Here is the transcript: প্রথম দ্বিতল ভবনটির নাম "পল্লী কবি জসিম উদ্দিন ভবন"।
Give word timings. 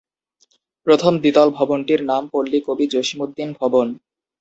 প্রথম 0.87 1.13
দ্বিতল 1.21 1.47
ভবনটির 1.57 2.01
নাম 2.05 2.23
"পল্লী 2.33 2.59
কবি 2.67 2.85
জসিম 2.93 3.19
উদ্দিন 3.25 3.49
ভবন"। 3.59 3.87